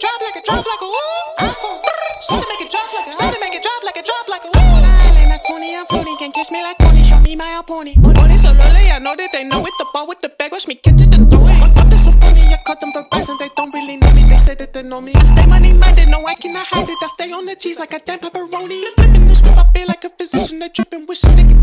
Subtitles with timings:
[0.00, 1.20] it drop like a drop like a woo.
[2.24, 4.48] Shorty make it drop like a, shorty make it drop like a drop like a
[4.48, 4.60] woo.
[4.60, 7.96] I like Cooney, I'm funny, can kiss me like Cooney, show me my pony.
[8.00, 9.74] Pony so lolly, I know that they know it.
[9.78, 11.58] The ball with the bag, watch me catch it and throw it.
[11.60, 12.48] What, what is so funny?
[12.48, 14.24] I caught them for price they don't really know me.
[14.24, 15.12] They say that they know me.
[15.14, 16.98] I stay money minded, no I cannot hide it.
[17.02, 18.80] I stay on the cheese like a damn pepperoni.
[18.96, 20.60] Flipping the script, I feel like a physician.
[20.60, 21.59] They tripping, wishing they could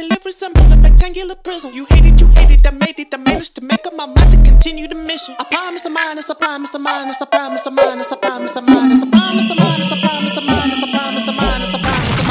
[0.00, 1.72] till it a rectangular prism.
[1.74, 4.06] You hate it, you hate it, I made it, I managed to make up my
[4.06, 5.34] mind to continue the mission.
[5.38, 8.68] I promise I'm honest, I promise I'm honest, I promise I'm honest, I promise I'm
[8.68, 12.18] honest, I promise I'm honest, I promise I'm honest, I promise I'm honest, I promise
[12.20, 12.28] I'm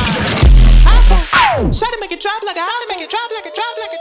[0.90, 3.53] iPhone, shot it, make it drop like a, shot it, make it drop like a,
[3.53, 3.99] drop like a.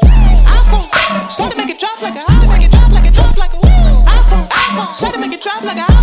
[0.48, 0.88] iPhone,
[1.28, 3.36] shot it, make it drop like a, shot it, make it drop like a, drop
[3.36, 3.58] like a.
[3.58, 5.97] iPhone, iPhone, shot it, make it drop like a,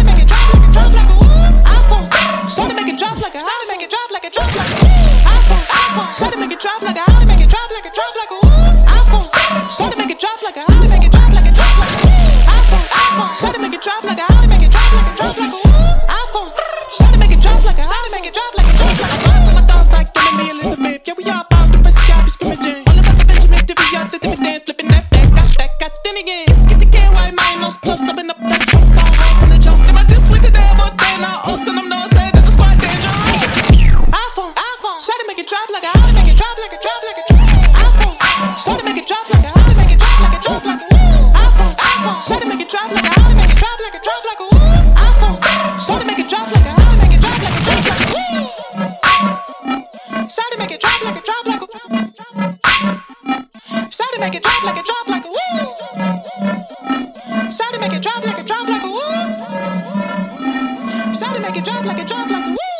[7.95, 8.39] drop like a,
[9.87, 12.11] it, make it drop like a, it, make it drop like a, drop like a.
[12.51, 15.61] iPhone, iPhone, shot it, make it drop like a, drop like a, drop like a.
[16.11, 16.51] iPhone,
[16.91, 18.67] shot it, make it drop like a, drop like a, drop like
[19.55, 21.07] my dogs like Emily Elizabeth.
[21.07, 22.83] Yeah, we all about the press, y'all be scrimmaging.
[22.83, 26.51] All about the Benjamin, divvy up the flipping that back, got that, got again.
[26.51, 29.59] Just get the can white man, plus, subbing up that jump ball right from the
[29.63, 29.79] jump.
[29.87, 32.75] Then my this went to that, but then I also know say that the squad
[32.75, 33.71] dangerous.
[34.11, 37.04] iPhone, iPhone, it, make it drop like a, it, make it drop like a, drop
[50.75, 51.67] it drop like a drop like a.
[53.95, 55.65] Shawty make it drop like a drop like a woo.
[57.49, 58.99] Shawty make it drop like a drop like a woo.
[61.13, 62.74] Shawty make it drop like a drop like a woo.